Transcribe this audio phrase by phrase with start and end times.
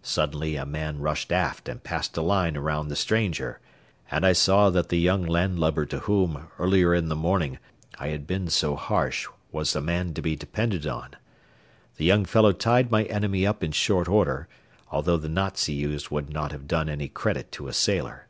[0.00, 3.60] Suddenly a man rushed aft and passed a line around the stranger,
[4.10, 7.58] and I saw that the young landlubber to whom, earlier in the morning,
[7.98, 11.10] I had been so harsh was a man to be depended on.
[11.98, 14.48] The young fellow tied my enemy up in short order,
[14.90, 18.26] although the knots he used would not have done any credit to a sailor.